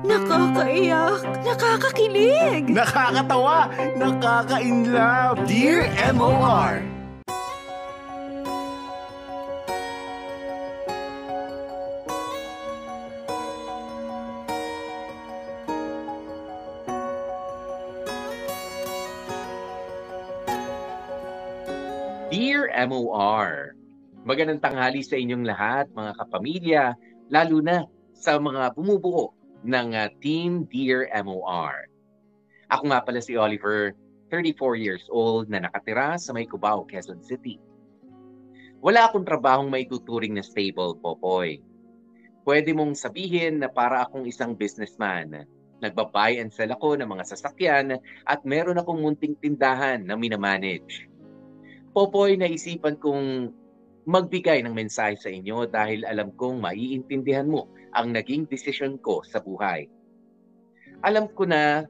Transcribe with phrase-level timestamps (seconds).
[0.00, 2.72] Nakakaiyak, nakakakilig.
[2.72, 3.68] Nakakatawa,
[4.00, 5.44] nakaka-inlove.
[5.44, 6.80] Dear MOR.
[22.32, 23.76] Dear MOR,
[24.24, 26.84] magandang tanghali sa inyong lahat, mga kapamilya,
[27.28, 27.84] lalo na
[28.16, 31.88] sa mga bumubuo ng uh, Team Dear MOR.
[32.70, 33.92] Ako nga pala si Oliver,
[34.32, 37.58] 34 years old na nakatira sa may Cubao, Quezon City.
[38.80, 41.60] Wala akong trabahong may tuturing na stable, Popoy.
[42.46, 45.44] Pwede mong sabihin na para akong isang businessman.
[45.84, 51.10] Nagbabuy and sell ako ng mga sasakyan at meron akong munting tindahan na minamanage
[51.90, 53.50] Popoy, naisipan kong
[54.08, 59.42] magbigay ng mensahe sa inyo dahil alam kong maiintindihan mo ang naging desisyon ko sa
[59.42, 59.90] buhay.
[61.04, 61.84] Alam ko na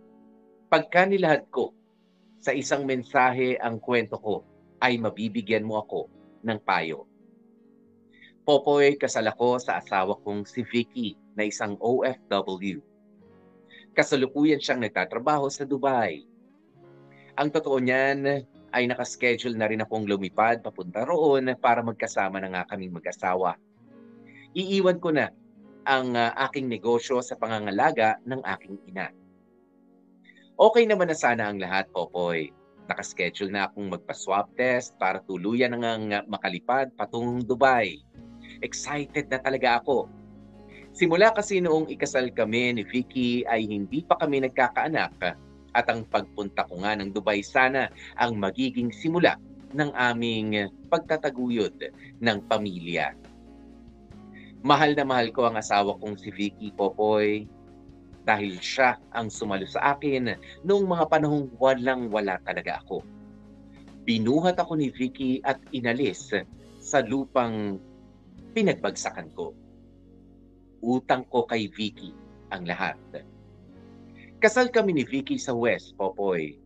[0.71, 1.75] pagka nilahad ko
[2.41, 4.47] sa isang mensahe ang kwento ko
[4.81, 6.09] ay mabibigyan mo ako
[6.47, 7.05] ng payo.
[8.49, 12.81] Popoy, kasal ako sa asawa kong si Vicky na isang OFW.
[13.93, 16.25] Kasalukuyan siyang nagtatrabaho sa Dubai.
[17.37, 22.63] Ang totoo niyan, ay nakaschedule na rin akong lumipad papunta roon para magkasama na nga
[22.71, 23.59] kaming mag-asawa.
[24.55, 25.31] Iiwan ko na
[25.87, 29.11] ang uh, aking negosyo sa pangangalaga ng aking ina.
[30.61, 32.53] Okay naman na sana ang lahat, Popoy.
[32.91, 38.03] Nakaschedule na akong magpa-swab test para tuluyan nang makalipad patungong Dubai.
[38.61, 40.11] Excited na talaga ako.
[40.91, 45.39] Simula kasi noong ikasal kami ni Vicky ay hindi pa kami nagkakaanak
[45.75, 49.39] at ang pagpunta ko nga ng Dubai sana ang magiging simula
[49.71, 51.79] ng aming pagtataguyod
[52.19, 53.15] ng pamilya.
[54.61, 57.49] Mahal na mahal ko ang asawa kong si Vicky Popoy
[58.27, 63.01] dahil siya ang sumalo sa akin noong mga panahong walang wala talaga ako.
[64.05, 66.35] Binuhat ako ni Vicky at inalis
[66.81, 67.81] sa lupang
[68.53, 69.57] pinagbagsakan ko.
[70.85, 72.13] Utang ko kay Vicky
[72.53, 72.97] ang lahat.
[74.41, 76.57] Kasal kami ni Vicky sa West, Popoy.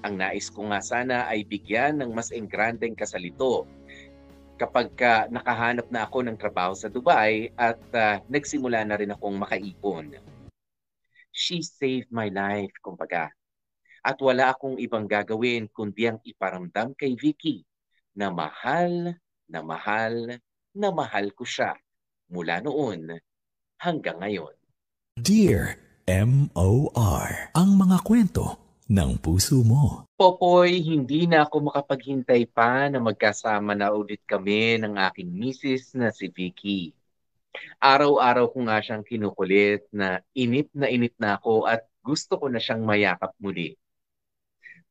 [0.00, 3.68] Ang nais ko nga sana ay bigyan ng mas engrandeng kasalito
[4.56, 9.36] kapag ka nakahanap na ako ng trabaho sa Dubai at uh, nagsimula na rin akong
[9.36, 10.16] makaipon.
[11.36, 13.28] She saved my life, kumbaga.
[14.00, 17.60] At wala akong ibang gagawin kundi ang iparamdam kay Vicky
[18.16, 20.40] na mahal, na mahal,
[20.72, 21.76] na mahal ko siya
[22.32, 23.20] mula noon
[23.84, 24.56] hanggang ngayon.
[25.20, 27.50] Dear M.O.R.
[27.50, 30.06] Ang mga kwento ng puso mo.
[30.14, 36.14] Popoy, hindi na ako makapaghintay pa na magkasama na ulit kami ng aking misis na
[36.14, 36.94] si Vicky.
[37.82, 42.62] Araw-araw ko nga siyang kinukulit na inip na inip na ako at gusto ko na
[42.62, 43.74] siyang mayakap muli.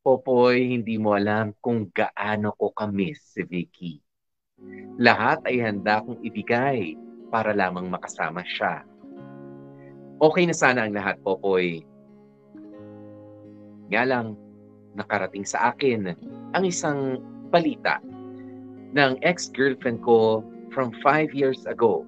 [0.03, 4.03] Popoy, hindi mo alam kung gaano ko kamiss si Vicky.
[4.99, 6.99] Lahat ay handa kong ibigay
[7.31, 8.83] para lamang makasama siya
[10.19, 11.83] okay na sana ang lahat, Popoy.
[13.91, 14.27] Nga lang,
[14.95, 16.15] nakarating sa akin
[16.55, 17.19] ang isang
[17.51, 17.99] balita
[18.95, 20.39] ng ex-girlfriend ko
[20.71, 22.07] from five years ago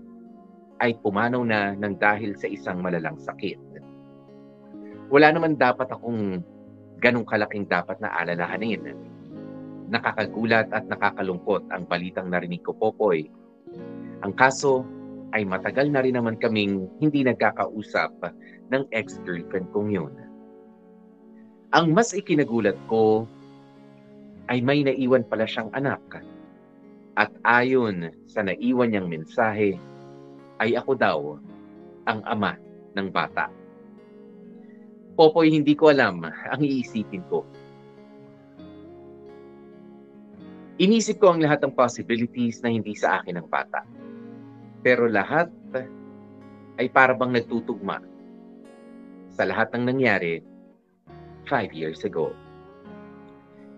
[0.79, 3.59] ay pumanaw na ng dahil sa isang malalang sakit.
[5.11, 6.43] Wala naman dapat akong
[6.99, 8.95] ganong kalaking dapat na alalahanin.
[9.87, 13.31] Nakakagulat at nakakalungkot ang balitang narinig ko, Popoy.
[14.23, 14.83] Ang kaso,
[15.35, 18.15] ay matagal na rin naman kaming hindi nagkakausap
[18.71, 20.13] ng ex-girlfriend kong yun.
[21.75, 23.27] Ang mas ikinagulat ko
[24.47, 25.99] ay may naiwan pala siyang anak.
[27.17, 29.75] At ayon sa naiwan niyang mensahe,
[30.63, 31.19] ay ako daw
[32.07, 32.55] ang ama
[32.95, 33.51] ng bata.
[35.17, 37.43] Popoy, hindi ko alam ang iisipin ko.
[40.77, 43.81] Inisip ko ang lahat ng possibilities na hindi sa akin ang bata
[44.87, 45.51] pero lahat
[46.79, 47.99] ay para bang nagtutugma
[49.35, 50.39] sa lahat ng nangyari
[51.43, 52.31] five years ago.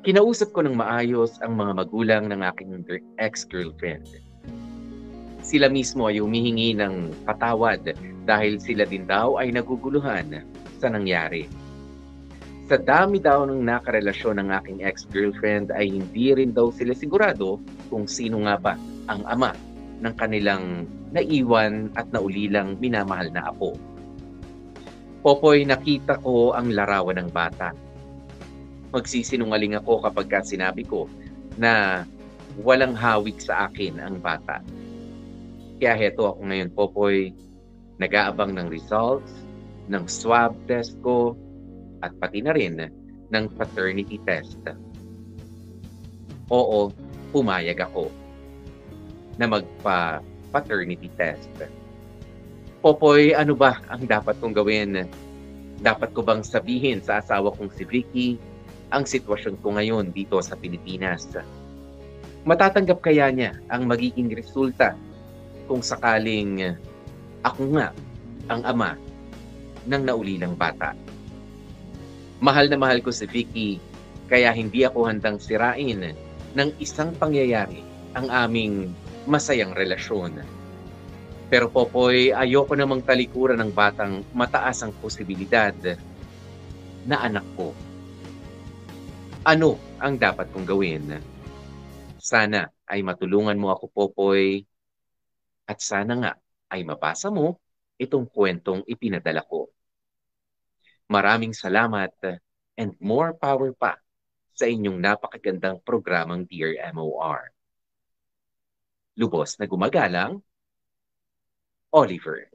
[0.06, 2.86] Kinausap ko ng maayos ang mga magulang ng aking
[3.18, 4.06] ex-girlfriend.
[5.42, 7.90] Sila mismo ay humihingi ng patawad
[8.30, 10.46] dahil sila din daw ay naguguluhan
[10.78, 11.50] sa nangyari.
[12.70, 17.58] Sa dami daw ng nakarelasyon ng aking ex-girlfriend ay hindi rin daw sila sigurado
[17.90, 18.74] kung sino nga ba
[19.10, 19.58] ang ama
[20.00, 23.76] ng kanilang naiwan at naulilang minamahal na apo.
[25.20, 27.76] Popoy, nakita ko ang larawan ng bata.
[28.96, 31.12] Magsisinungaling ako kapag sinabi ko
[31.60, 32.04] na
[32.64, 34.64] walang hawig sa akin ang bata.
[35.80, 37.36] Kaya heto ako ngayon, Popoy,
[38.00, 39.44] nag-aabang ng results
[39.92, 41.36] ng swab test ko
[42.00, 42.80] at pati na rin
[43.30, 44.60] ng paternity test.
[46.48, 46.96] Oo,
[47.36, 48.08] pumayag ako
[49.40, 51.48] na magpa-paternity test.
[52.84, 55.08] Popoy, ano ba ang dapat kong gawin?
[55.80, 58.30] Dapat ko bang sabihin sa asawa kong si Vicky
[58.92, 61.32] ang sitwasyon ko ngayon dito sa Pilipinas?
[62.44, 64.96] Matatanggap kaya niya ang magiging resulta
[65.72, 66.76] kung sakaling
[67.48, 67.96] ako nga
[68.52, 69.00] ang ama
[69.88, 70.96] ng naulilang bata?
[72.44, 73.80] Mahal na mahal ko si Vicky
[74.32, 76.16] kaya hindi ako handang sirain
[76.56, 77.84] ng isang pangyayari
[78.16, 78.92] ang aming
[79.30, 80.42] masayang relasyon.
[81.50, 85.74] Pero Popoy, ayoko namang talikuran ng batang mataas ang posibilidad
[87.06, 87.74] na anak ko.
[89.46, 91.22] Ano ang dapat kong gawin?
[92.22, 94.66] Sana ay matulungan mo ako, Popoy.
[95.70, 96.34] At sana nga
[96.70, 97.58] ay mabasa mo
[97.98, 99.70] itong kwentong ipinadala ko.
[101.10, 102.14] Maraming salamat
[102.78, 103.98] and more power pa
[104.54, 107.50] sa inyong napakagandang programang Dear MOR.
[109.20, 110.34] Lubos na gumagalang,
[111.92, 112.50] Oliver.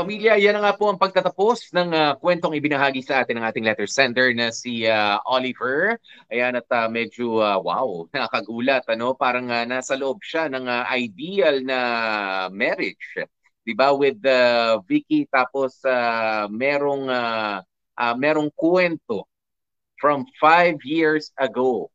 [0.00, 3.68] Mga kapamilya, yan nga po ang pagtatapos ng uh, kwentong ibinahagi sa atin ng ating
[3.68, 6.00] letter sender na si uh, Oliver.
[6.32, 10.88] Ayan at uh, medyo uh, wow, nakakagulat ano, parang uh, nasa loob siya ng uh,
[10.96, 11.80] ideal na
[12.48, 13.12] marriage.
[13.60, 17.60] 'Di ba with uh, Vicky tapos uh, merong uh,
[18.00, 19.28] uh, merong kwento
[20.00, 21.92] from five years ago.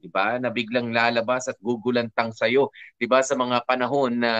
[0.00, 0.40] 'Di ba?
[0.40, 4.32] Na biglang lalabas at gugulantang sa iyo, 'di ba sa mga panahon na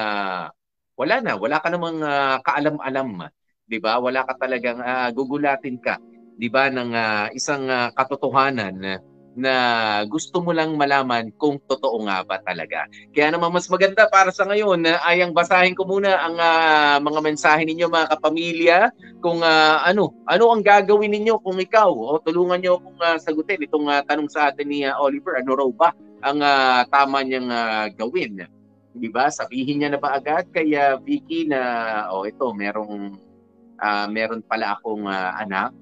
[0.96, 3.28] wala na, wala ka namang uh, kaalam-alam,
[3.66, 3.96] 'di ba?
[3.98, 5.96] Wala ka talagang uh, gugulatin ka,
[6.36, 8.92] 'di ba, ng uh, isang uh, katotohanan na,
[9.32, 9.54] na
[10.04, 12.84] gusto mo lang malaman kung totoo nga ba talaga.
[13.16, 16.96] Kaya naman mas maganda para sa ngayon uh, ay ang basahin ko muna ang uh,
[17.00, 18.78] mga mensahe ninyo mga kapamilya
[19.24, 23.64] kung uh, ano, ano ang gagawin ninyo kung ikaw o tulungan niyo akong uh, sagutin
[23.64, 25.88] itong uh, tanong sa atin ni uh, Oliver, ano raw ba
[26.22, 28.44] ang uh, tama niyang uh, gawin?
[28.96, 29.28] 'Di ba?
[29.32, 31.60] Sabihin niya na ba agad kay Vicky na
[32.12, 33.16] oh ito merong
[33.80, 35.72] uh, meron pala akong uh, anak,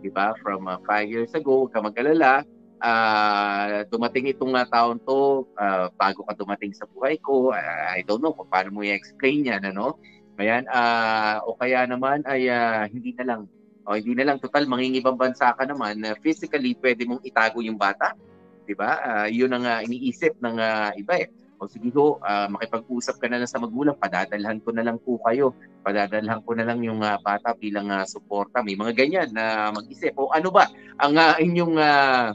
[0.00, 0.36] 'di ba?
[0.44, 2.44] From uh, five years ago, huwag ka mag-alala.
[2.80, 7.52] Uh, dumating itong uh, taon to uh, bago ka dumating sa buhay ko.
[7.52, 10.00] Uh, I don't know kung paano mo i-explain yan, ano?
[10.40, 13.42] Ayan, uh, o kaya naman ay uh, hindi na lang
[13.84, 17.74] o hindi na lang total mangingibang bansa ka naman uh, physically pwede mong itago yung
[17.74, 18.16] bata
[18.64, 21.28] 'di ba uh, yun ang uh, iniisip ng uh, iba eh
[21.60, 25.20] o sige ho, uh, makipag-usap ka na lang sa magulang, padadalhan ko na lang po
[25.28, 25.52] kayo,
[25.84, 28.64] padadalhan ko na lang yung uh, bata bilang uh, suporta.
[28.64, 30.16] May mga ganyan na uh, mag-isip.
[30.16, 30.72] O ano ba
[31.04, 32.32] ang uh, inyong uh,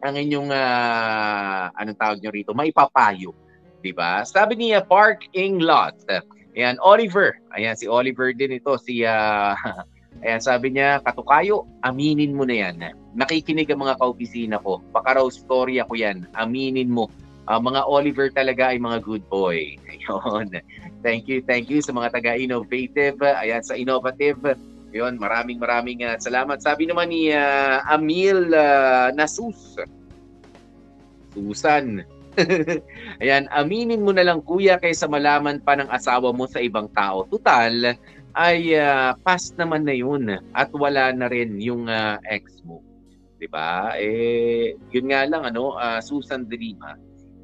[0.00, 3.36] ang inyong uh, anong tawag niyo rito, maipapayo,
[3.84, 4.24] 'di ba?
[4.24, 5.92] Sabi niya parking lot.
[6.56, 7.36] Ayan, Oliver.
[7.52, 9.52] Ayan si Oliver din ito si uh,
[10.24, 12.80] Ayan, sabi niya, katukayo, aminin mo na yan.
[13.12, 14.80] Nakikinig ang mga kaopisina ko.
[14.88, 16.24] Baka raw story ako yan.
[16.32, 17.12] Aminin mo
[17.48, 19.78] uh, mga Oliver talaga ay mga good boy.
[19.90, 20.50] Ayun.
[21.02, 23.18] Thank you, thank you sa mga taga-innovative.
[23.22, 24.38] Ayan, sa innovative.
[24.94, 26.62] Ayun, maraming maraming uh, salamat.
[26.62, 29.78] Sabi naman ni uh, Amil uh, Nasus.
[31.36, 32.00] Susan.
[33.22, 37.24] Ayan, aminin mo na lang kuya kaysa malaman pa ng asawa mo sa ibang tao.
[37.28, 37.96] Total,
[38.36, 42.84] ay uh, past naman na yun at wala na rin yung uh, ex mo.
[43.40, 43.96] 'Di ba?
[43.96, 46.96] Eh yun nga lang ano, uh, Susan Drima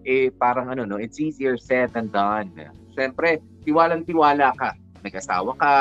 [0.02, 2.50] eh parang ano no, it's easier said than done.
[2.92, 4.76] Siyempre, tiwalang-tiwala ka.
[5.02, 5.74] Nag-asawa ka,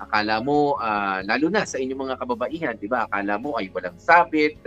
[0.00, 3.06] akala mo, uh, lalo na sa inyong mga kababaihan, di ba?
[3.06, 4.58] Akala mo ay walang sabit,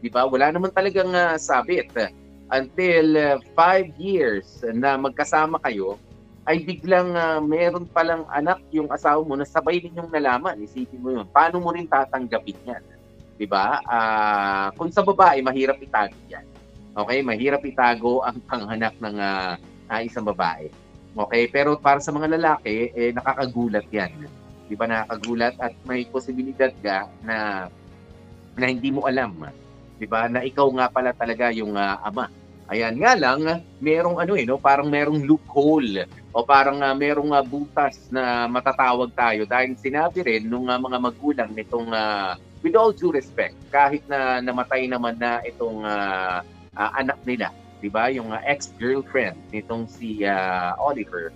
[0.00, 0.26] di ba?
[0.26, 1.90] Wala naman talagang uh, sabit.
[2.52, 5.96] Until uh, five years na magkasama kayo,
[6.44, 10.60] ay biglang uh, meron palang anak yung asawa mo na sabay ninyong nalaman.
[10.60, 11.26] Isipin mo yun.
[11.32, 12.84] Paano mo rin tatanggapin yan?
[13.40, 13.80] Di ba?
[13.88, 16.44] Uh, kung sa babae, mahirap itago yan
[16.94, 19.58] Okay, mahirap itago ang panghanak ng uh,
[19.90, 20.70] uh, isang babae.
[21.14, 24.26] Okay, pero para sa mga lalaki, eh, nakakagulat yan.
[24.66, 27.66] Di ba nakakagulat at may posibilidad ka na
[28.54, 29.34] na hindi mo alam.
[29.98, 30.26] Di ba?
[30.30, 32.30] Na ikaw nga pala talaga yung uh, ama.
[32.70, 33.44] Ayan nga lang,
[33.76, 34.56] merong ano eh, no?
[34.56, 40.48] parang merong loophole o parang uh, merong uh, butas na matatawag tayo dahil sinabi rin
[40.48, 42.32] nung uh, mga magulang nitong uh,
[42.64, 46.40] with all due respect, kahit na namatay naman na itong uh,
[46.76, 47.50] uh, anak nila,
[47.80, 48.10] 'di ba?
[48.10, 51.34] Yung uh, ex-girlfriend nitong si uh, Oliver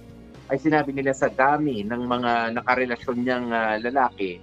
[0.49, 4.41] ay sinabi nila sa dami ng mga nakarelasyon niyang uh, lalaki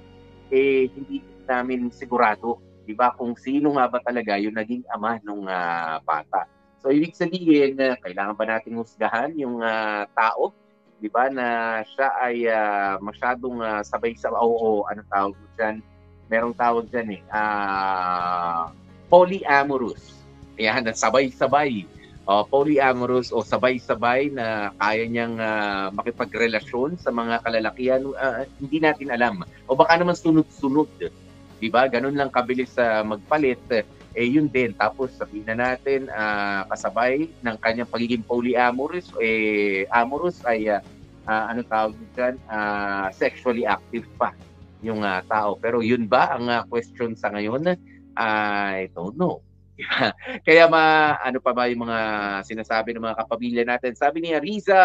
[0.53, 5.45] eh hindi namin sigurado, 'di ba, kung sino nga ba talaga yung naging ama ng
[6.05, 6.45] bata.
[6.85, 10.53] So ibig sabihin, uh, kailangan ba nating husgahan yung uh, tao,
[11.01, 15.81] 'di ba, na siya ay uh, masyadong uh, sabay-sabay oo, ano tawag diyan?
[16.29, 18.69] Merong tawag diyan eh, uh,
[19.09, 20.24] polyamorous.
[20.55, 21.87] Ayan, na sabay-sabay.
[22.25, 29.13] Uh, polyamorous o sabay-sabay na kaya niyang uh, makipagrelasyon sa mga kalalakihan, uh, hindi natin
[29.13, 29.45] alam.
[29.69, 30.89] O baka naman sunod-sunod.
[31.61, 31.85] 'Di ba?
[31.85, 33.61] Ganun lang kabilis sa uh, magpalit
[34.15, 34.71] eh yun din.
[34.73, 40.81] Tapos sabihin na natin, uh, kasabay ng kanyang pagiging polyamorous, eh, amorous ay, uh,
[41.27, 44.31] uh, ano tawag dyan, uh, sexually active pa
[44.79, 45.59] yung uh, tao.
[45.59, 47.75] Pero yun ba ang uh, question sa ngayon?
[48.15, 49.43] I don't know.
[50.47, 51.99] Kaya ma, ano pa ba yung mga
[52.47, 53.91] sinasabi ng mga kapamilya natin?
[53.91, 54.79] Sabi niya, Riza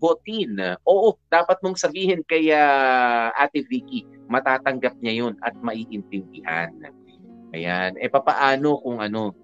[0.00, 0.56] Botin,
[0.88, 6.72] oo, dapat mong sabihin kay uh, Ate Vicky, matatanggap niya yun at maiintindihan.
[7.52, 7.94] Ayan.
[8.00, 9.36] Eh papaano kung ano?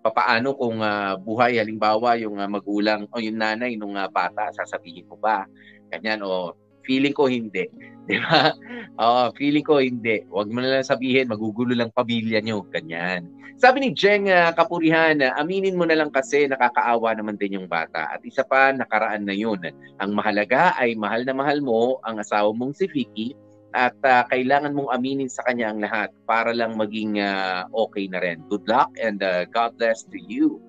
[0.00, 5.04] Papaano kung uh, buhay halimbawa yung uh, magulang o yung nanay nung uh, bata sasabihin
[5.06, 5.44] mo ba?
[5.92, 6.56] Ganyan o
[6.88, 7.68] feeling ko hindi.
[8.08, 8.56] 'Di ba?
[8.96, 10.24] Oh, feeling ko hindi.
[10.32, 13.28] Huwag mo na lang sabihin magugulo lang pamilya niyo, ganyan.
[13.58, 17.68] Sabi ni Jeng uh, Kapurihan, uh, aminin mo na lang kasi nakakaawa naman din yung
[17.68, 18.06] bata.
[18.16, 19.60] At isa pa, nakaraan na yun.
[19.98, 23.34] Ang mahalaga ay mahal na mahal mo ang asawa mong si Vicky
[23.76, 28.22] at uh, kailangan mong aminin sa kanya ang lahat para lang maging uh, okay na
[28.22, 28.40] rin.
[28.46, 30.62] Good luck and uh, God bless to you.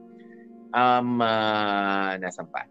[0.74, 2.66] Um, uh, nasan pa?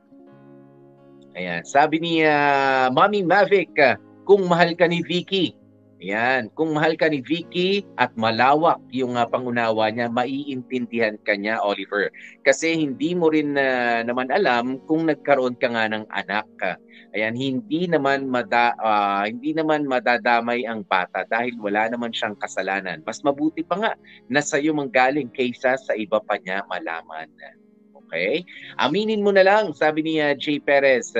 [1.38, 1.62] Ayan.
[1.62, 3.94] Sabi ni uh, Mommy Mavic, uh,
[4.26, 5.54] kung mahal ka ni Vicky,
[5.98, 11.58] Ayan, kung mahal ka ni Vicky at malawak yung uh, pangunawa niya, maiintindihan ka niya,
[11.58, 12.14] Oliver.
[12.46, 16.46] Kasi hindi mo rin uh, naman alam kung nagkaroon ka nga ng anak.
[17.18, 23.02] Ayan, hindi naman mada, uh, hindi naman madadamay ang bata dahil wala naman siyang kasalanan.
[23.02, 23.92] Mas mabuti pa nga
[24.30, 27.26] na sa iyo manggaling kaysa sa iba pa niya malaman.
[28.08, 28.42] Okay?
[28.80, 31.12] Aminin mo na lang, sabi ni uh, Jay Perez,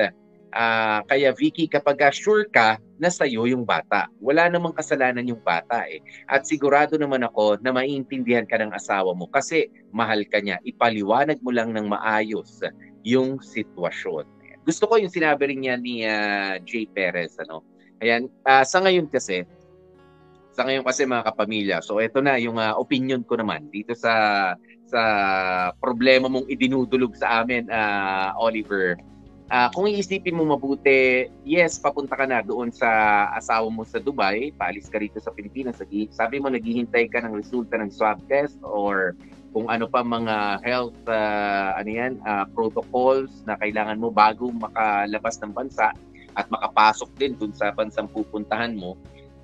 [0.49, 5.85] Uh, kaya Vicky, kapag sure ka na sa'yo yung bata, wala namang kasalanan yung bata
[5.85, 6.00] eh.
[6.25, 10.57] At sigurado naman ako na maiintindihan ka ng asawa mo kasi mahal ka niya.
[10.64, 12.64] Ipaliwanag mo lang ng maayos
[13.04, 14.25] yung sitwasyon.
[14.64, 17.37] Gusto ko yung sinabi rin niya ni uh, Jay Perez.
[17.45, 17.61] Ano?
[18.00, 19.45] Ayan, uh, sa ngayon kasi,
[20.59, 24.59] sa ngayon kasi mga kapamilya, so ito na yung uh, opinion ko naman dito sa
[24.91, 25.03] sa
[25.79, 28.99] problema mong idinudulog sa amin, uh, Oliver
[29.53, 32.88] uh, kung iisipin mo mabuti, yes, papunta ka na doon sa
[33.37, 35.81] asawa mo sa Dubai, paalis ka rito sa Pilipinas,
[36.12, 39.17] sabi mo naghihintay ka ng resulta ng swab test or
[39.57, 45.41] kung ano pa mga health uh, ano yan, uh, protocols na kailangan mo bago makalabas
[45.41, 45.97] ng bansa
[46.37, 48.95] at makapasok din dun sa bansang pupuntahan mo.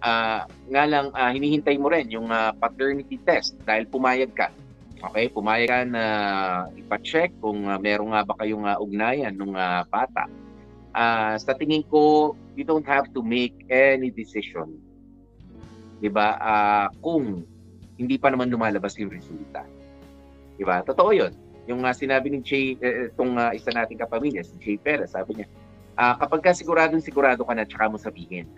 [0.05, 4.53] Uh, nga lang, uh, hinihintay mo rin yung uh, paternity test dahil pumayag ka
[5.05, 6.05] Okay, pumayag ka na
[6.81, 10.25] ipa-check kung uh, meron nga ba kayong uh, ugnayan ng uh, bata.
[10.97, 14.81] Uh, sa tingin ko, you don't have to make any decision.
[16.01, 16.41] 'Di ba?
[16.41, 17.45] Uh, kung
[18.01, 19.69] hindi pa naman lumalabas yung resulta.
[20.57, 20.81] 'Di ba?
[20.81, 21.37] Totoo 'yon.
[21.69, 25.37] Yung uh, sinabi ni Jay, eh, itong uh, isa nating kapamilya, si Jay Perez, sabi
[25.37, 25.49] niya,
[26.01, 28.49] uh, kapag ka siguradong sigurado ka na, tsaka mo sabihin.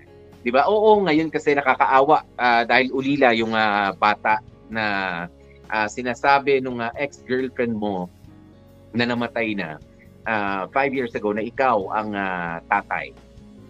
[0.43, 0.67] 'Di ba?
[0.69, 4.85] Oo, ngayon kasi nakakaawa uh, dahil ulila yung uh, bata na
[5.71, 8.11] uh, sinasabi nung uh, ex-girlfriend mo
[8.97, 9.77] na namatay na
[10.27, 13.13] uh, five years ago na ikaw ang uh, tatay.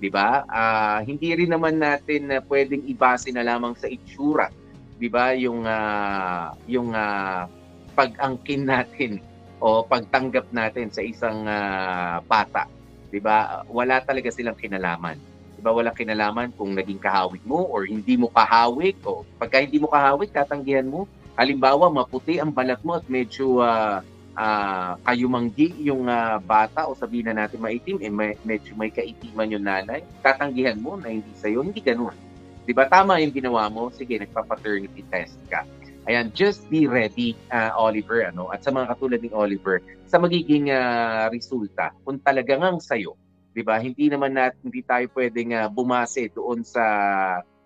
[0.00, 0.44] 'Di ba?
[0.49, 4.52] Uh, hindi rin naman natin uh, pwedeng ibase na lamang sa itsura,
[5.00, 5.32] 'di ba?
[5.37, 7.49] Yung uh, yung uh,
[7.96, 9.25] pag-angkin natin
[9.56, 12.68] o pagtanggap natin sa isang uh, bata.
[13.08, 13.64] 'Di ba?
[13.73, 15.36] Wala talaga silang kinalaman.
[15.66, 15.75] Ba?
[15.75, 20.30] Wala kinalaman kung naging kahawig mo or hindi mo kahawig o pagka hindi mo kahawig,
[20.30, 24.00] tatanggihan mo Halimbawa, maputi ang balat mo at medyo uh,
[24.32, 29.52] uh, kayumanggi yung uh, bata o sabihin na natin maitim, eh, may, medyo may kaitiman
[29.52, 31.61] yung nanay, tatanggihan mo na hindi sa'yo.
[31.61, 32.16] Hindi ganun.
[32.64, 32.88] Di ba?
[32.88, 33.92] Tama yung ginawa mo.
[33.92, 35.68] Sige, nagpa-paternity test ka.
[36.08, 38.25] Ayan, just be ready, uh, Oliver.
[38.25, 38.49] Ano?
[38.49, 43.12] At sa mga katulad ni Oliver, sa magiging uh, resulta, kung talaga ngang sa'yo,
[43.56, 43.80] di ba?
[43.80, 46.84] Hindi naman natin, hindi tayo pwedeng uh, bumase doon sa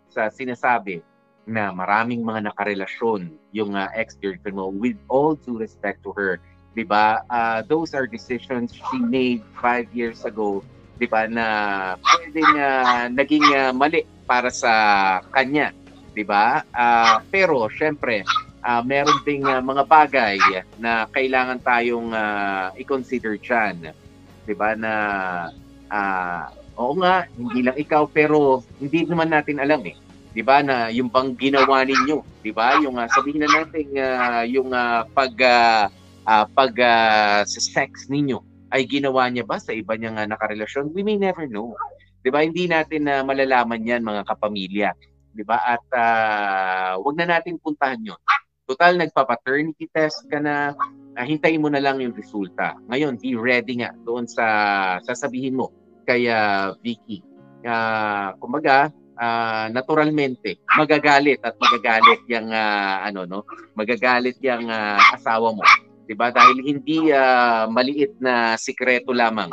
[0.07, 1.03] sa sinasabi
[1.51, 6.39] na maraming mga nakarelasyon yung uh, ex-girlfriend mo with all due respect to her.
[6.79, 7.27] 'Di ba?
[7.27, 10.63] Uh, those are decisions she made five years ago,
[11.03, 11.47] 'di ba, na
[11.99, 14.73] pwedeng uh, naging uh, mali para sa
[15.35, 15.75] kanya,
[16.15, 16.63] 'di ba?
[16.71, 18.23] Uh, pero syempre,
[18.63, 20.39] uh, meron ding uh, mga bagay
[20.79, 23.91] na kailangan tayong uh, i-consider diyan.
[24.47, 24.93] 'Di ba na
[25.91, 26.49] uh,
[26.81, 29.97] oo nga, hindi lang ikaw pero hindi naman natin alam eh
[30.31, 32.79] 'di ba na yung bang ginawa ninyo, 'di ba?
[32.83, 35.87] Yung uh, sabihin na natin uh, yung uh, pag uh,
[36.55, 38.39] pag uh, sa sex ninyo
[38.71, 40.95] ay ginawa niya ba sa iba niyang uh, nakarelasyon?
[40.95, 41.75] We may never know.
[42.23, 42.47] 'Di ba?
[42.47, 44.91] Hindi natin na uh, malalaman 'yan mga kapamilya,
[45.35, 45.59] 'di ba?
[45.67, 48.21] At uh, wag na natin puntahan 'yon.
[48.71, 50.71] Total nagpa-paternity test ka na,
[51.19, 52.79] uh, hintayin mo na lang yung resulta.
[52.87, 54.47] Ngayon, be ready nga doon sa
[55.03, 55.75] sasabihin mo
[56.11, 57.23] kay uh, Vicky.
[57.63, 63.41] Uh, kumbaga, uh, naturalmente magagalit at magagalit yung uh, ano no?
[63.79, 65.63] Magagalit yung uh, asawa mo.
[66.11, 66.35] 'di ba?
[66.35, 69.47] Dahil hindi uh, maliit na sikreto lamang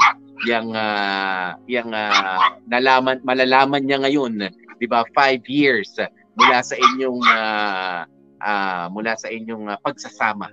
[0.50, 4.50] yung uh, yung uh, nalaman malalaman niya ngayon
[4.82, 5.06] 'di ba?
[5.14, 5.94] 5 years
[6.34, 8.02] mula sa inyong uh,
[8.42, 10.50] uh, mula sa inyong uh, pagsasama.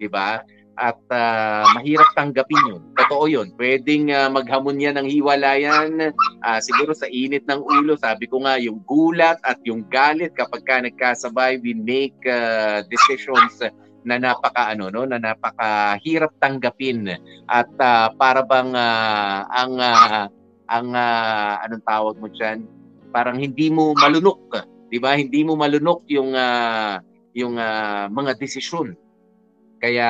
[0.00, 0.40] 'di ba
[0.74, 2.82] at uh, mahirap tanggapin yun.
[2.98, 3.48] Totoo yun.
[3.54, 6.14] Pwedeng uh, maghamon yan ng hiwalayan.
[6.42, 10.62] Uh, siguro sa init ng ulo, sabi ko nga, yung gulat at yung galit kapag
[10.66, 13.62] ka nagkasabay, we make uh, decisions
[14.04, 17.08] na napaka ano no na napakahirap tanggapin
[17.48, 20.28] at uh, para bang uh, ang uh,
[20.68, 22.68] ang uh, anong tawag mo diyan
[23.16, 24.60] parang hindi mo malunok
[24.92, 27.00] 'di ba hindi mo malunok yung uh,
[27.32, 28.92] yung uh, mga desisyon
[29.80, 30.08] kaya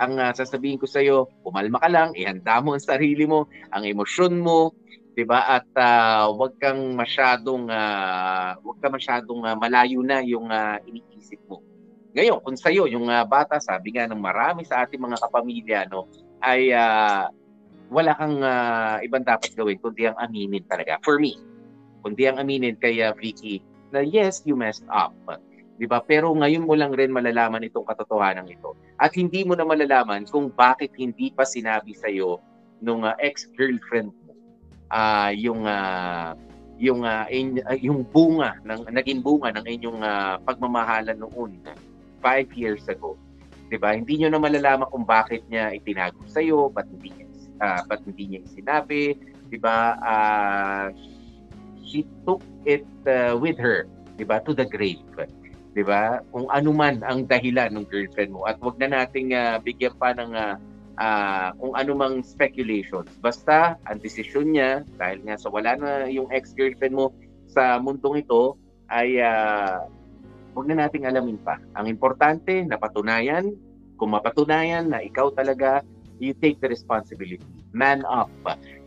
[0.00, 3.84] ang uh, sasabihin ko sa iyo, pumalma ka lang, ihanda mo ang sarili mo, ang
[3.84, 4.72] emosyon mo,
[5.12, 5.60] 'di ba?
[5.60, 11.44] At uh, wag kang masyadong uh, wag ka masyadong uh, malayo na yung uh, iniisip
[11.44, 11.60] mo.
[12.16, 15.80] Ngayon, kung sa iyo yung uh, bata, sabi nga ng marami sa ating mga kapamilya
[15.92, 16.08] no,
[16.40, 17.28] ay uh,
[17.92, 20.96] wala kang uh, ibang dapat gawin kundi ang aminin talaga.
[21.04, 21.36] For me,
[22.00, 23.60] kundi ang aminin kay uh, Vicky
[23.92, 25.12] na yes, you messed up
[25.80, 26.04] 'di ba?
[26.04, 28.76] Pero ngayon mo lang rin malalaman itong katotohanan ito.
[29.00, 32.36] At hindi mo na malalaman kung bakit hindi pa sinabi sa iyo
[32.84, 34.36] nung uh, ex-girlfriend mo
[34.92, 36.36] uh, yung uh,
[36.76, 41.64] yung uh, in, uh, yung bunga ng naging bunga ng inyong uh, pagmamahalan noon
[42.20, 43.16] 5 years ago.
[43.72, 43.96] 'Di ba?
[43.96, 47.26] Hindi niyo na malalaman kung bakit niya itinago sa iyo, ba't hindi niya
[47.64, 49.16] uh, ba't hindi niya sinabi,
[49.48, 49.96] 'di ba?
[50.04, 50.86] Uh,
[51.80, 53.88] she took it uh, with her,
[54.20, 54.44] 'di ba?
[54.44, 55.00] To the grave.
[55.74, 56.22] 'Di ba?
[56.34, 60.14] Kung ano man ang dahilan ng girlfriend mo at wag na nating uh, bigyan pa
[60.14, 60.54] ng uh,
[60.98, 63.10] uh, kung ano mang speculations.
[63.22, 67.14] Basta ang desisyon niya dahil nga sa wala na yung ex-girlfriend mo
[67.50, 68.58] sa mundong ito
[68.90, 69.86] ay uh,
[70.54, 71.58] wag na nating alamin pa.
[71.78, 73.54] Ang importante napatunayan,
[73.94, 75.84] kung mapatunayan na ikaw talaga
[76.20, 77.46] you take the responsibility.
[77.70, 78.28] Man up.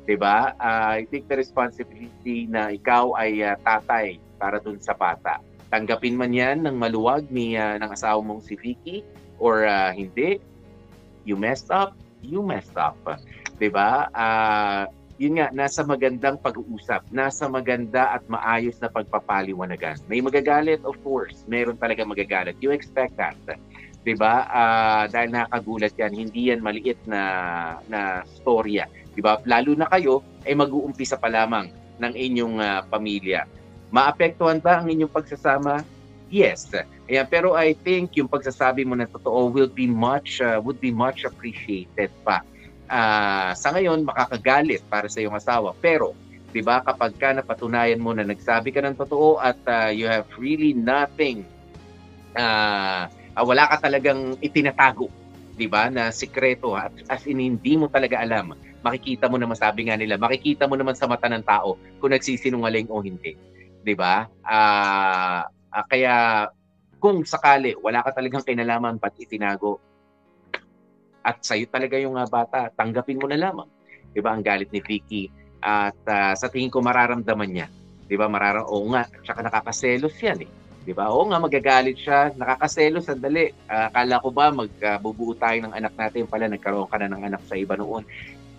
[0.04, 0.52] 'di ba?
[0.60, 5.40] Uh, you take the responsibility na ikaw ay uh, tatay para dun sa bata
[5.74, 9.02] tanggapin man yan ng maluwag ni uh, ng asawa mong si Vicky
[9.42, 10.38] or uh, hindi,
[11.26, 12.94] you messed up, you messed up.
[13.58, 14.06] 'Di ba?
[14.14, 14.86] Uh,
[15.18, 20.02] yun nga, nasa magandang pag-uusap, nasa maganda at maayos na pagpapaliwanagan.
[20.10, 21.46] May magagalit, of course.
[21.50, 22.58] Meron talaga magagalit.
[22.62, 23.34] You expect that.
[24.06, 24.46] 'Di ba?
[24.54, 27.22] Uh, dahil nakakagulat yan, hindi yan maliit na
[27.90, 28.86] na storya.
[29.18, 29.42] 'Di ba?
[29.50, 33.63] Lalo na kayo ay mag-uumpisa pa lamang ng inyong uh, pamilya.
[33.94, 35.86] Maapektuhan ba ang inyong pagsasama?
[36.34, 36.66] Yes.
[37.06, 40.90] Ayan, pero I think yung pagsasabi mo na totoo will be much uh, would be
[40.90, 42.42] much appreciated pa.
[42.90, 46.18] Uh, sa ngayon makakagalit para sa iyong asawa, pero
[46.50, 50.26] 'di ba kapag ka napatunayan mo na nagsabi ka ng totoo at uh, you have
[50.42, 51.46] really nothing
[52.34, 55.10] uh, uh, wala ka talagang itinatago,
[55.54, 58.58] 'di ba, na sikreto at as in hindi mo talaga alam.
[58.82, 62.90] Makikita mo naman sabi nga nila, makikita mo naman sa mata ng tao kung nagsisinungaling
[62.90, 63.38] o hindi.
[63.84, 64.26] 'Di ba?
[64.48, 66.48] Ah, uh, uh, kaya
[67.04, 69.84] kung sakali wala ka talagang kinalaman pat itinago
[71.24, 73.68] at sa'yo talaga yung uh, bata, tanggapin mo na lamang.
[74.16, 74.32] 'Di ba?
[74.32, 75.28] Ang galit ni Vicky
[75.60, 77.68] at uh, sa tingin ko mararamdaman niya.
[78.08, 78.32] 'Di ba?
[78.32, 80.50] Mararam oo nga, tsaka nakakaselos 'yan eh.
[80.84, 81.12] 'Di ba?
[81.12, 83.52] Oo nga magagalit siya, nakakaselos sandali.
[83.68, 87.24] Uh, akala ko ba magbubuo uh, tayo ng anak natin pala nagkaroon ka na ng
[87.28, 88.04] anak sa iba noon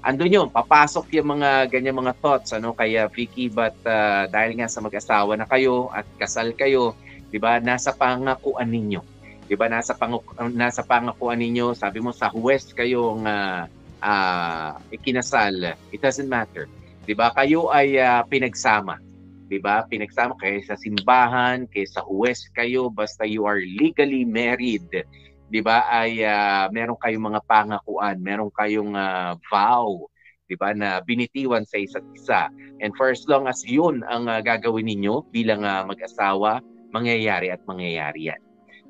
[0.04, 4.68] andun yun, papasok yung mga ganyan mga thoughts ano kaya Vicky but uh, dahil nga
[4.68, 6.92] sa mag-asawa na kayo at kasal kayo,
[7.32, 7.56] 'di ba?
[7.58, 9.00] Nasa pangakuan ninyo.
[9.48, 9.72] 'Di ba?
[9.72, 10.20] Nasa pang
[10.52, 13.64] nasa pangakuan ninyo, sabi mo sa huwes kayong uh,
[14.04, 15.72] uh, ikinasal.
[15.88, 16.68] It doesn't matter.
[17.08, 17.32] 'Di ba?
[17.32, 19.00] Kayo ay uh, pinagsama.
[19.48, 19.88] 'Di ba?
[19.88, 22.04] Pinagsama kayo sa simbahan, kay sa
[22.52, 24.84] kayo basta you are legally married
[25.48, 30.08] 'di ba, ay uh, meron kayong mga pangakuan, meron kayong uh, vow,
[30.46, 32.48] 'di ba, na binitiwan sa isa't isa.
[32.80, 36.60] And for as long as 'yun ang uh, gagawin ninyo bilang uh, mag-asawa,
[36.92, 38.40] mangyayari at mangyayari 'yan.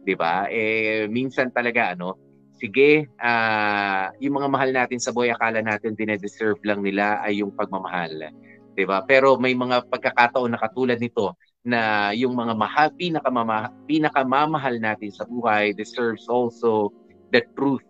[0.05, 0.47] 'Di ba?
[0.51, 2.19] Eh minsan talaga ano,
[2.55, 7.51] sige, uh, yung mga mahal natin sa buhay, akala natin dine-deserve lang nila ay yung
[7.55, 8.31] pagmamahal.
[8.75, 9.03] 'Di ba?
[9.07, 11.35] Pero may mga pagkakataon na katulad nito
[11.65, 16.93] na yung mga mahal, pinakamama, pinakamamahal natin sa buhay deserves also
[17.33, 17.83] the truth,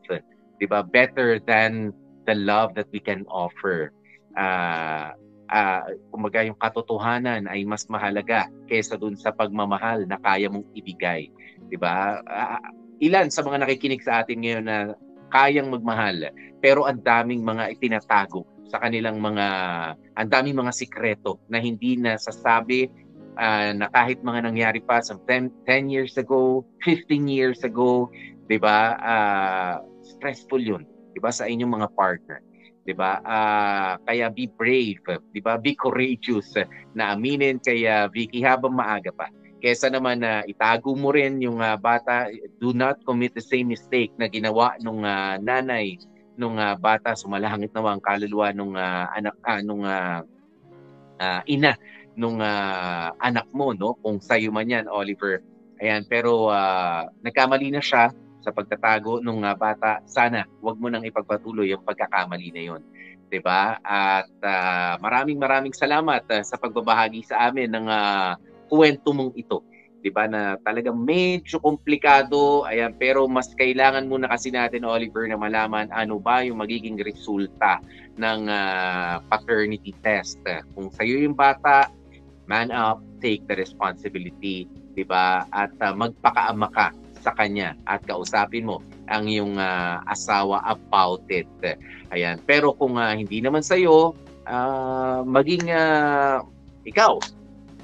[0.62, 0.86] 'di ba?
[0.86, 1.90] Better than
[2.24, 3.90] the love that we can offer.
[4.38, 5.12] Uh,
[5.50, 5.84] uh,
[6.14, 11.28] kumbaga yung katotohanan ay mas mahalaga kaysa dun sa pagmamahal na kaya mong ibigay.
[11.66, 12.22] 'Di ba?
[12.22, 12.62] Uh,
[13.02, 14.78] ilan sa mga nakikinig sa atin ngayon na
[15.34, 16.30] kayang magmahal
[16.62, 19.46] pero ang daming mga itinatago sa kanilang mga
[20.14, 22.86] ang daming mga sikreto na hindi na sasabi
[23.36, 28.10] uh, na kahit mga nangyari pa sa 10, 10 years ago, 15 years ago,
[28.46, 28.98] 'di ba?
[29.00, 32.38] Uh, stressful 'yun, 'di ba sa inyong mga partner.
[32.84, 33.20] 'di ba?
[33.24, 35.00] Uh, kaya be brave,
[35.32, 35.56] 'di ba?
[35.56, 36.52] Be courageous
[36.92, 39.28] na aminin kay uh, Vicky habang maaga pa.
[39.64, 42.28] Kesa naman na uh, itago mo rin yung uh, bata,
[42.60, 45.96] do not commit the same mistake na ginawa nung uh, nanay
[46.34, 50.20] nung uh, bata sumalangit nawa ang kaluluwa nung uh, anak uh, nung uh,
[51.22, 51.78] uh, ina
[52.14, 53.98] nung uh, anak mo no?
[54.00, 55.42] Kung sayo man yan Oliver.
[55.82, 60.04] Ayan pero uh, nagkamali na siya sa pagtatago nung uh, bata.
[60.06, 62.82] Sana wag mo nang ipagpatuloy yung pagkakamali na yon
[63.34, 68.38] 'di ba at uh, maraming maraming salamat uh, sa pagbabahagi sa amin ng uh,
[68.70, 69.64] kwento mong ito.
[70.04, 72.68] 'di ba na talagang medyo komplikado.
[72.68, 77.80] Ayan pero mas kailangan muna kasi natin Oliver na malaman ano ba yung magiging resulta
[78.20, 80.38] ng uh, paternity test.
[80.76, 81.88] Kung sa'yo yung bata
[82.46, 85.44] man up, take the responsibility, 'di ba?
[85.50, 86.92] At uh, magpakaama ka
[87.24, 91.48] sa kanya at kausapin mo ang iyong uh, asawa about it.
[92.12, 92.36] Ayan.
[92.44, 94.12] Pero kung uh, hindi naman sa iyo,
[94.44, 96.44] uh, maging uh,
[96.84, 97.16] ikaw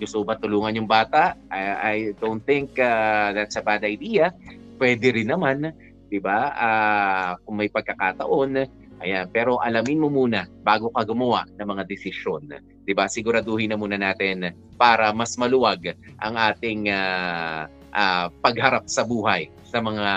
[0.01, 1.37] gusto ba tulungan yung bata?
[1.53, 4.33] I, I don't think uh, that's a bad idea.
[4.81, 5.77] Pwede rin naman,
[6.09, 6.57] 'di ba?
[6.57, 8.65] Uh, kung may pagkakataon,
[9.05, 12.49] ayan, pero alamin mo muna bago ka gumawa ng mga desisyon
[12.91, 13.07] 'di ba?
[13.07, 19.79] Siguraduhin na muna natin para mas maluwag ang ating uh, uh, pagharap sa buhay sa
[19.79, 20.11] mga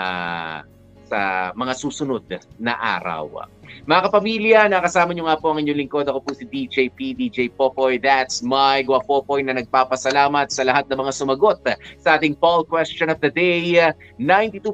[1.06, 1.20] sa
[1.54, 2.26] mga susunod
[2.58, 3.46] na araw.
[3.84, 6.06] Mga kapamilya, nakasama nyo nga po ang inyong lingkod.
[6.08, 8.00] Ako po si DJ P, DJ Popoy.
[8.00, 11.60] That's my Guapopoy na nagpapasalamat sa lahat ng mga sumagot
[12.00, 13.76] sa ating poll question of the day.
[14.20, 14.64] 92%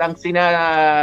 [0.00, 0.44] ang sina,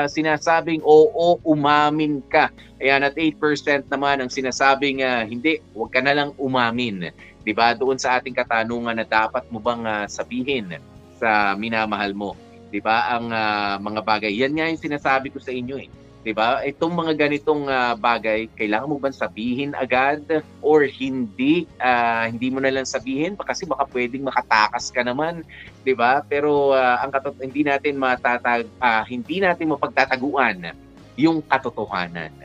[0.09, 2.51] sinasabing oo, umamin ka.
[2.77, 7.09] Ayan, at 8% naman ang sinasabing uh, hindi, huwag ka na lang umamin.
[7.47, 7.71] 'Di ba?
[7.73, 10.75] Doon sa ating katanungan na dapat mo bang uh, sabihin
[11.15, 12.35] sa minamahal mo
[12.69, 13.15] 'di ba?
[13.15, 14.31] Ang uh, mga bagay.
[14.35, 15.89] Yan nga yung sinasabi ko sa inyo eh.
[16.27, 16.59] 'Di ba?
[16.59, 20.27] Itong mga ganitong uh, bagay, kailangan mo bang sabihin agad
[20.59, 21.63] or hindi?
[21.79, 25.47] Uh, hindi mo na lang sabihin kasi baka pwedeng makatakas ka naman,
[25.87, 26.19] 'di ba?
[26.27, 30.75] Pero uh, ang katot hindi natin matatag uh, hindi natin mapagtataguan
[31.15, 32.35] yung katotohanan.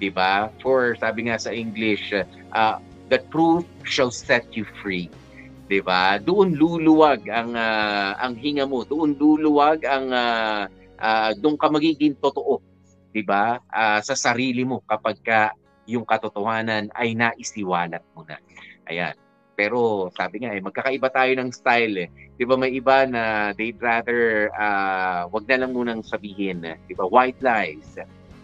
[0.00, 0.48] 'Di ba?
[0.64, 2.80] For sabi nga sa English, uh,
[3.12, 5.12] the truth shall set you free.
[5.68, 6.16] 'di ba?
[6.16, 10.64] Doon luluwag ang uh, ang hinga mo, doon luluwag ang uh,
[10.96, 12.64] uh, doon ka magiging totoo,
[13.18, 13.58] 'di ba?
[13.66, 15.50] Uh, sa sarili mo kapag ka
[15.90, 18.38] yung katotohanan ay naisiwalat mo na.
[18.86, 19.18] Ayan.
[19.58, 22.08] Pero sabi nga eh, magkakaiba tayo ng style eh.
[22.38, 27.10] 'Di ba may iba na they'd rather uh, wag na lang munang sabihin, 'di ba?
[27.10, 27.98] White lies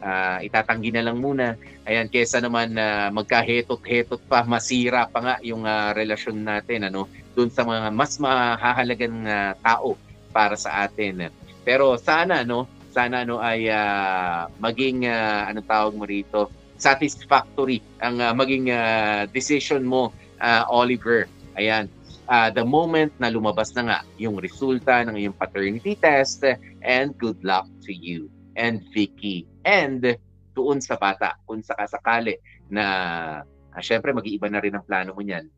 [0.04, 1.56] uh, itatanggi na lang muna.
[1.88, 7.08] Ayan, kesa naman na uh, magkahetot-hetot pa, masira pa nga yung uh, relasyon natin ano,
[7.32, 9.96] doon sa mga mas mahahalagang uh, tao
[10.30, 11.32] para sa atin.
[11.64, 16.46] Pero sana no, sana no ay uh, maging uh, ano tawag mo rito,
[16.78, 21.26] satisfactory ang uh, maging uh, decision mo uh, Oliver.
[21.58, 21.90] Ayan,
[22.30, 26.46] uh, the moment na lumabas na nga yung resulta ng iyong paternity test
[26.86, 30.14] and good luck to you and Vicky and
[30.54, 32.38] doon sa bata kung sakasakali
[32.70, 32.84] na
[33.74, 35.50] uh, syempre mag-iiba na rin ang plano mo niyan.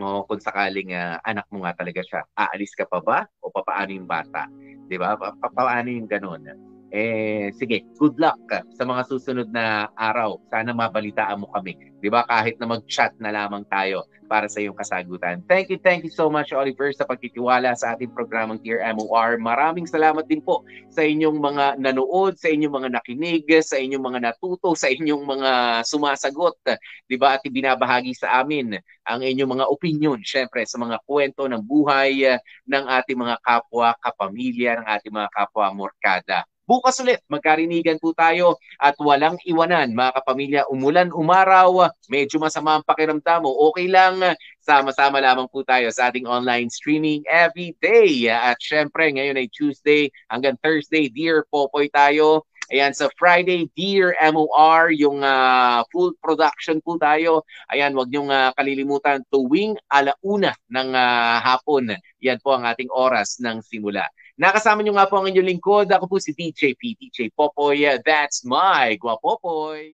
[0.00, 3.92] O kung sakaling uh, anak mo nga talaga siya, aalis ka pa ba o papaano
[3.92, 4.48] yung bata?
[4.90, 5.14] 'Di ba?
[5.14, 6.42] Pa- paano yung ganun?
[6.90, 8.42] Eh sige, good luck
[8.74, 10.42] sa mga susunod na araw.
[10.50, 11.78] Sana mabalitaan mo kami.
[12.02, 12.26] 'Di ba?
[12.26, 15.42] Kahit na mag-chat na lamang tayo para sa iyong kasagutan.
[15.46, 19.38] Thank you, thank you so much Oliver sa pagtitiwala sa ating programang Dear MOR.
[19.38, 24.20] Maraming salamat din po sa inyong mga nanood, sa inyong mga nakinig, sa inyong mga
[24.26, 25.50] natuto, sa inyong mga
[25.86, 26.58] sumasagot,
[27.06, 27.38] 'di ba?
[27.38, 28.74] At ibinabahagi sa amin
[29.06, 32.34] ang inyong mga opinion, syempre sa mga kwento ng buhay
[32.66, 36.49] ng ating mga kapwa kapamilya, ng ating mga kapwa morkada.
[36.70, 39.90] Bukas ulit, magkarinigan po tayo at walang iwanan.
[39.90, 43.42] Mga kapamilya, umulan, umaraw, medyo masama ang pakiramdam.
[43.42, 44.22] Okay lang,
[44.62, 48.30] sama-sama lamang po tayo sa ating online streaming every day.
[48.30, 52.46] At syempre, ngayon ay Tuesday hanggang Thursday, Dear Popoy tayo.
[52.70, 57.42] Ayan, sa Friday, Dear MOR, yung ah, full production po tayo.
[57.74, 61.98] Ayan, wag niyong ah, kalilimutan tuwing alauna ng ah, hapon.
[62.22, 64.06] Yan po ang ating oras ng simula.
[64.40, 65.86] Nakasama niyo nga po ang inyong lingkod.
[65.92, 67.84] Ako po si DJ P, DJ Popoy.
[68.00, 69.84] That's my Guapopoy.